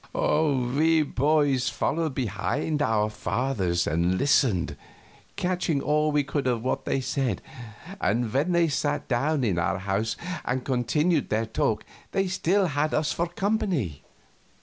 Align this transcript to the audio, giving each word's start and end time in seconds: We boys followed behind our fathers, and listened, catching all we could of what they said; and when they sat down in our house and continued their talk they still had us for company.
We 0.15 1.03
boys 1.03 1.69
followed 1.69 2.15
behind 2.15 2.81
our 2.81 3.07
fathers, 3.07 3.85
and 3.85 4.17
listened, 4.17 4.75
catching 5.35 5.79
all 5.79 6.11
we 6.11 6.23
could 6.23 6.47
of 6.47 6.63
what 6.63 6.85
they 6.85 7.01
said; 7.01 7.39
and 8.01 8.33
when 8.33 8.51
they 8.51 8.67
sat 8.67 9.07
down 9.07 9.43
in 9.43 9.59
our 9.59 9.77
house 9.77 10.17
and 10.43 10.65
continued 10.65 11.29
their 11.29 11.45
talk 11.45 11.85
they 12.13 12.27
still 12.27 12.65
had 12.65 12.95
us 12.95 13.11
for 13.11 13.27
company. 13.27 14.01